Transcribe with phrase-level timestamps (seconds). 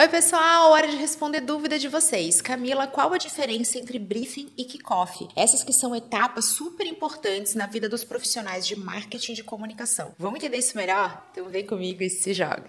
[0.00, 2.40] Oi, pessoal, hora de responder dúvida de vocês.
[2.40, 5.28] Camila, qual a diferença entre briefing e kickoff?
[5.36, 10.14] Essas que são etapas super importantes na vida dos profissionais de marketing de comunicação.
[10.18, 11.22] Vamos entender isso melhor?
[11.30, 12.64] Então vem comigo e se joga.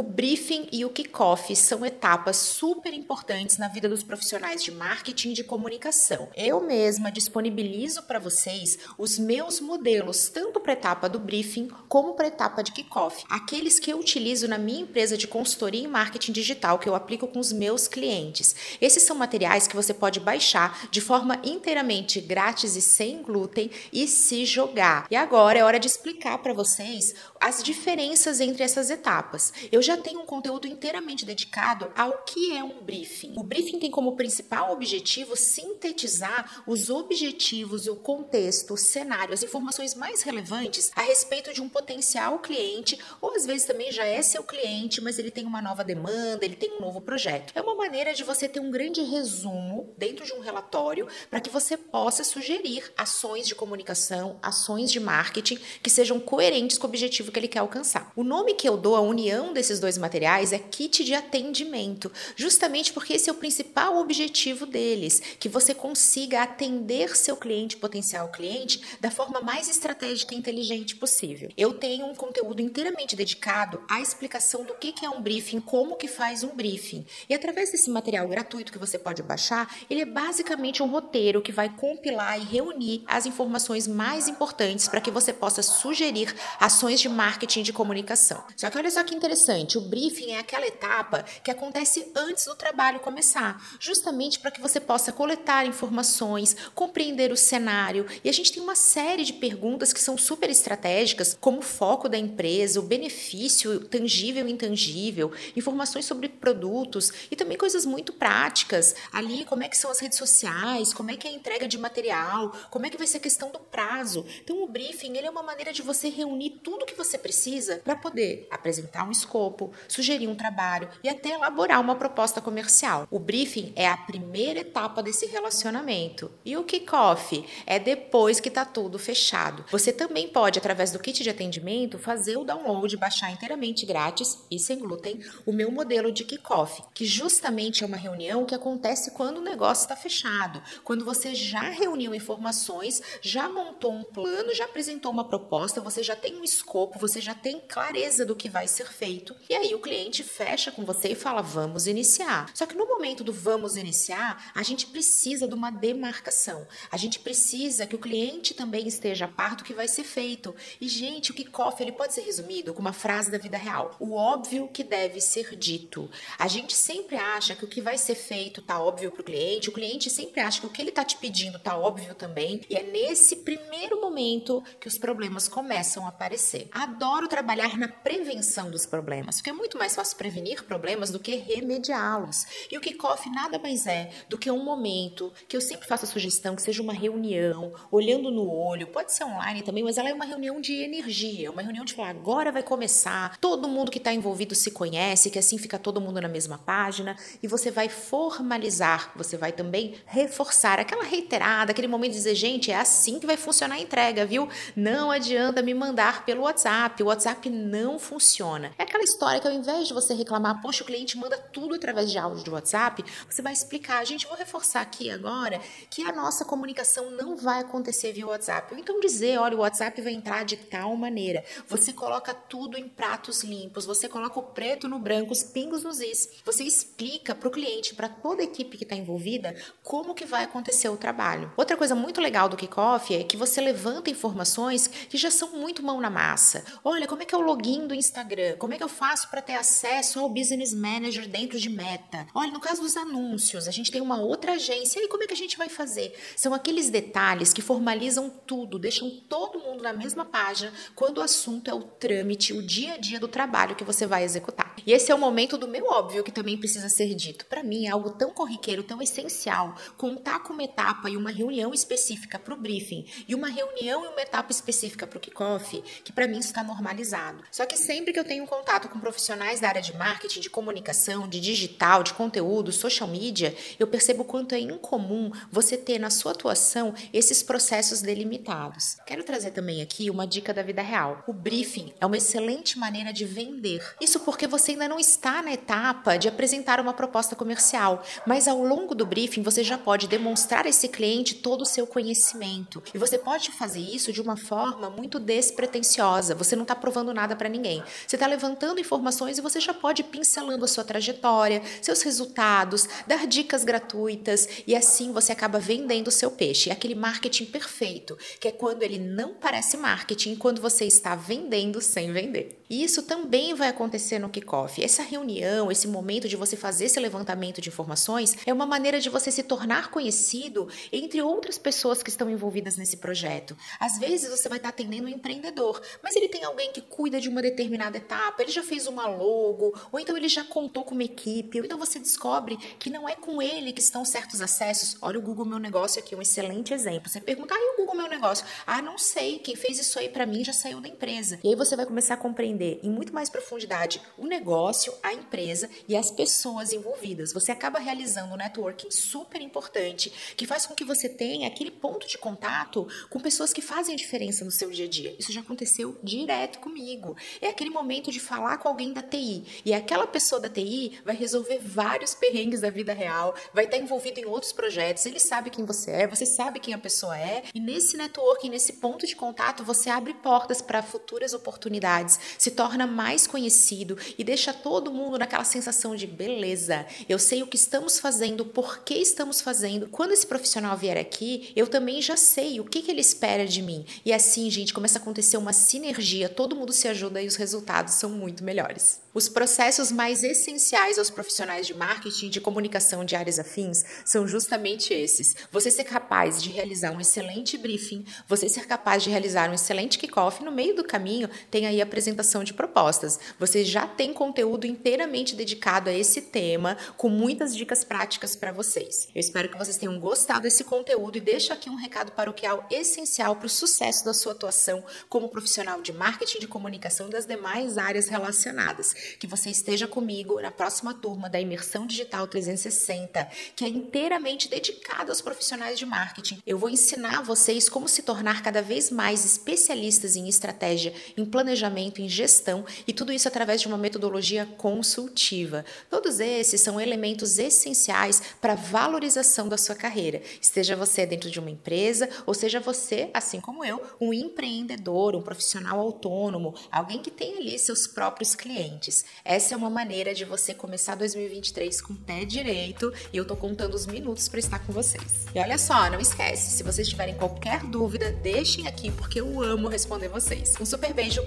[0.00, 5.32] O briefing e o kickoff são etapas super importantes na vida dos profissionais de marketing
[5.32, 6.30] e de comunicação.
[6.34, 12.14] Eu mesma disponibilizo para vocês os meus modelos, tanto para a etapa do briefing como
[12.14, 15.86] para a etapa de kickoff, aqueles que eu utilizo na minha empresa de consultoria em
[15.86, 18.56] marketing digital que eu aplico com os meus clientes.
[18.80, 24.08] Esses são materiais que você pode baixar de forma inteiramente grátis e sem glúten e
[24.08, 25.06] se jogar.
[25.10, 29.52] E agora é hora de explicar para vocês as diferenças entre essas etapas.
[29.72, 33.32] Eu já tenho um conteúdo inteiramente dedicado ao que é um briefing.
[33.36, 39.94] O briefing tem como principal objetivo sintetizar os objetivos, o contexto, o cenário, as informações
[39.94, 44.42] mais relevantes a respeito de um potencial cliente, ou às vezes também já é seu
[44.42, 47.52] cliente, mas ele tem uma nova demanda, ele tem um novo projeto.
[47.54, 51.48] É uma maneira de você ter um grande resumo dentro de um relatório para que
[51.48, 57.29] você possa sugerir ações de comunicação, ações de marketing que sejam coerentes com o objetivo
[57.30, 58.12] que ele quer alcançar.
[58.16, 62.92] O nome que eu dou à união desses dois materiais é kit de atendimento, justamente
[62.92, 68.80] porque esse é o principal objetivo deles, que você consiga atender seu cliente, potencial cliente,
[69.00, 71.50] da forma mais estratégica e inteligente possível.
[71.56, 76.08] Eu tenho um conteúdo inteiramente dedicado à explicação do que é um briefing, como que
[76.08, 77.06] faz um briefing.
[77.28, 81.52] E através desse material gratuito que você pode baixar, ele é basicamente um roteiro que
[81.52, 87.08] vai compilar e reunir as informações mais importantes para que você possa sugerir ações de
[87.20, 88.42] marketing de comunicação.
[88.56, 89.76] Só que olha só que interessante.
[89.76, 94.80] O briefing é aquela etapa que acontece antes do trabalho começar, justamente para que você
[94.80, 98.06] possa coletar informações, compreender o cenário.
[98.24, 102.08] E a gente tem uma série de perguntas que são super estratégicas, como o foco
[102.08, 108.94] da empresa, o benefício tangível e intangível, informações sobre produtos e também coisas muito práticas.
[109.12, 111.76] Ali, como é que são as redes sociais, como é que é a entrega de
[111.76, 114.24] material, como é que vai ser a questão do prazo.
[114.42, 117.96] Então, o briefing ele é uma maneira de você reunir tudo que você precisa para
[117.96, 123.06] poder apresentar um escopo, sugerir um trabalho e até elaborar uma proposta comercial.
[123.10, 126.30] O briefing é a primeira etapa desse relacionamento.
[126.44, 129.64] E o kickoff é depois que está tudo fechado.
[129.70, 134.58] Você também pode, através do kit de atendimento, fazer o download, baixar inteiramente grátis e
[134.58, 139.38] sem glúten o meu modelo de kickoff, que justamente é uma reunião que acontece quando
[139.38, 145.10] o negócio está fechado, quando você já reuniu informações, já montou um plano, já apresentou
[145.10, 148.86] uma proposta, você já tem um escopo, você já tem clareza do que vai ser
[148.86, 152.50] feito e aí o cliente fecha com você e fala: vamos iniciar.
[152.54, 156.66] Só que no momento do vamos iniciar, a gente precisa de uma demarcação.
[156.90, 160.54] A gente precisa que o cliente também esteja a par do que vai ser feito.
[160.80, 164.14] E, gente, o kickoff ele pode ser resumido com uma frase da vida real: o
[164.14, 166.10] óbvio que deve ser dito.
[166.38, 169.68] A gente sempre acha que o que vai ser feito tá óbvio para o cliente,
[169.68, 172.60] o cliente sempre acha que o que ele tá te pedindo tá óbvio também.
[172.68, 176.68] E é nesse primeiro momento que os problemas começam a aparecer.
[176.90, 181.36] Adoro trabalhar na prevenção dos problemas porque é muito mais fácil prevenir problemas do que
[181.36, 182.46] remediá-los.
[182.68, 186.08] E o kickoff nada mais é do que um momento que eu sempre faço a
[186.08, 190.12] sugestão que seja uma reunião, olhando no olho, pode ser online também, mas ela é
[190.12, 194.12] uma reunião de energia, uma reunião de falar agora vai começar, todo mundo que está
[194.12, 199.12] envolvido se conhece, que assim fica todo mundo na mesma página e você vai formalizar,
[199.14, 203.36] você vai também reforçar aquela reiterada, aquele momento de dizer, gente, é assim que vai
[203.36, 204.48] funcionar a entrega, viu?
[204.74, 206.69] Não adianta me mandar pelo WhatsApp,
[207.02, 208.72] o WhatsApp não funciona.
[208.78, 212.10] É aquela história que ao invés de você reclamar, poxa, o cliente manda tudo através
[212.10, 215.60] de áudio do WhatsApp, você vai explicar, gente, vou reforçar aqui agora
[215.90, 218.72] que a nossa comunicação não vai acontecer via WhatsApp.
[218.72, 221.44] Ou então dizer, olha, o WhatsApp vai entrar de tal maneira.
[221.68, 226.00] Você coloca tudo em pratos limpos, você coloca o preto no branco, os pingos nos
[226.00, 226.40] is.
[226.44, 230.44] Você explica para o cliente, para toda a equipe que está envolvida, como que vai
[230.44, 231.52] acontecer o trabalho.
[231.56, 235.82] Outra coisa muito legal do kickoff é que você levanta informações que já são muito
[235.82, 236.59] mão na massa.
[236.84, 238.56] Olha, como é que é o login do Instagram?
[238.58, 242.26] Como é que eu faço para ter acesso ao Business Manager dentro de Meta?
[242.34, 245.00] Olha, no caso dos anúncios, a gente tem uma outra agência.
[245.00, 246.14] E como é que a gente vai fazer?
[246.36, 251.70] São aqueles detalhes que formalizam tudo, deixam todo mundo na mesma página quando o assunto
[251.70, 254.74] é o trâmite, o dia a dia do trabalho que você vai executar.
[254.86, 257.46] E esse é o momento do meu óbvio que também precisa ser dito.
[257.46, 261.72] Para mim é algo tão corriqueiro, tão essencial, contar com uma etapa e uma reunião
[261.74, 266.12] específica para o briefing e uma reunião e uma etapa específica para o kickoff, que
[266.12, 267.42] para mim está normalizado.
[267.50, 271.28] Só que sempre que eu tenho contato com profissionais da área de marketing, de comunicação,
[271.28, 276.32] de digital, de conteúdo, social media, eu percebo quanto é incomum você ter na sua
[276.32, 278.96] atuação esses processos delimitados.
[279.06, 281.24] Quero trazer também aqui uma dica da vida real.
[281.26, 283.82] O briefing é uma excelente maneira de vender.
[284.00, 288.62] Isso porque você ainda não está na etapa de apresentar uma proposta comercial, mas ao
[288.62, 292.82] longo do briefing você já pode demonstrar a esse cliente todo o seu conhecimento.
[292.92, 296.34] E você pode fazer isso de uma forma muito despretensiosa.
[296.40, 297.82] Você não está provando nada para ninguém.
[298.06, 302.88] Você está levantando informações e você já pode ir pincelando a sua trajetória, seus resultados,
[303.06, 306.70] dar dicas gratuitas e assim você acaba vendendo o seu peixe.
[306.70, 311.80] É aquele marketing perfeito, que é quando ele não parece marketing, quando você está vendendo
[311.80, 312.60] sem vender.
[312.70, 314.82] E isso também vai acontecer no kickoff.
[314.82, 319.10] Essa reunião, esse momento de você fazer esse levantamento de informações é uma maneira de
[319.10, 323.56] você se tornar conhecido entre outras pessoas que estão envolvidas nesse projeto.
[323.80, 327.28] Às vezes você vai estar atendendo um empreendedor, mas ele tem alguém que cuida de
[327.28, 331.04] uma determinada etapa, ele já fez uma logo, ou então ele já contou com uma
[331.04, 334.96] equipe, ou então você descobre que não é com ele que estão certos acessos.
[335.02, 337.08] Olha o Google Meu Negócio aqui, um excelente exemplo.
[337.08, 338.46] Você pergunta, ah, e o Google Meu Negócio?
[338.66, 341.38] Ah, não sei, quem fez isso aí para mim já saiu da empresa.
[341.42, 345.68] E aí você vai começar a compreender em muito mais profundidade o negócio, a empresa
[345.88, 347.32] e as pessoas envolvidas.
[347.32, 352.06] Você acaba realizando um networking super importante que faz com que você tenha aquele ponto
[352.06, 355.14] de contato com pessoas que fazem a diferença no seu dia a dia.
[355.18, 357.16] Isso já aconteceu direto comigo.
[357.40, 361.14] É aquele momento de falar com alguém da TI e aquela pessoa da TI vai
[361.14, 365.64] resolver vários perrengues da vida real, vai estar envolvido em outros projetos, ele sabe quem
[365.64, 369.64] você é, você sabe quem a pessoa é, e nesse networking, nesse ponto de contato,
[369.64, 375.44] você abre portas para futuras oportunidades, se torna mais conhecido e deixa todo mundo naquela
[375.44, 376.86] sensação de beleza.
[377.08, 379.88] Eu sei o que estamos fazendo, por que estamos fazendo.
[379.88, 383.62] Quando esse profissional vier aqui, eu também já sei o que, que ele espera de
[383.62, 383.84] mim.
[384.04, 387.94] E assim, gente, começa a acontecer uma sinergia, todo mundo se ajuda e os resultados
[387.94, 389.00] são muito melhores.
[389.12, 394.28] Os processos mais essenciais aos profissionais de marketing e de comunicação de áreas afins são
[394.28, 395.34] justamente esses.
[395.50, 399.98] Você ser capaz de realizar um excelente briefing, você ser capaz de realizar um excelente
[399.98, 403.18] kickoff, no meio do caminho tem aí a apresentação de propostas.
[403.36, 409.08] Você já tem conteúdo inteiramente dedicado a esse tema, com muitas dicas práticas para vocês.
[409.12, 413.34] Eu espero que vocês tenham gostado desse conteúdo e deixo aqui um recado paroquial essencial
[413.34, 418.06] para o sucesso da sua atuação como profissional de marketing de comunicação das demais áreas
[418.06, 424.48] relacionadas que você esteja comigo na próxima turma da Imersão Digital 360, que é inteiramente
[424.48, 426.42] dedicada aos profissionais de marketing.
[426.46, 432.00] Eu vou ensinar vocês como se tornar cada vez mais especialistas em estratégia, em planejamento,
[432.00, 435.64] em gestão e tudo isso através de uma metodologia consultiva.
[435.88, 440.22] Todos esses são elementos essenciais para a valorização da sua carreira.
[440.40, 445.22] Esteja você dentro de uma empresa ou seja você, assim como eu, um empreendedor, um
[445.22, 448.89] profissional autônomo, alguém que tem ali seus próprios clientes.
[449.24, 453.36] Essa é uma maneira de você começar 2023 com o pé direito e eu tô
[453.36, 455.26] contando os minutos para estar com vocês.
[455.34, 459.68] E olha só, não esquece, se vocês tiverem qualquer dúvida, deixem aqui porque eu amo
[459.68, 460.54] responder vocês.
[460.60, 461.22] Um super beijo,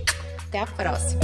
[0.47, 1.21] até a próxima.